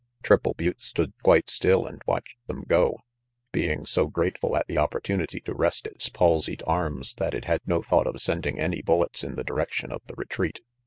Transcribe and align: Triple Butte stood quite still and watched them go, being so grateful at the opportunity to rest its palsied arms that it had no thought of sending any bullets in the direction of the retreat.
Triple 0.23 0.55
Butte 0.55 0.81
stood 0.81 1.13
quite 1.21 1.47
still 1.47 1.85
and 1.85 2.01
watched 2.07 2.35
them 2.47 2.63
go, 2.67 3.01
being 3.51 3.85
so 3.85 4.07
grateful 4.07 4.57
at 4.57 4.65
the 4.65 4.79
opportunity 4.79 5.39
to 5.41 5.53
rest 5.53 5.85
its 5.85 6.09
palsied 6.09 6.63
arms 6.65 7.13
that 7.19 7.35
it 7.35 7.45
had 7.45 7.61
no 7.67 7.83
thought 7.83 8.07
of 8.07 8.19
sending 8.19 8.59
any 8.59 8.81
bullets 8.81 9.23
in 9.23 9.35
the 9.35 9.43
direction 9.43 9.91
of 9.91 10.01
the 10.07 10.15
retreat. 10.15 10.61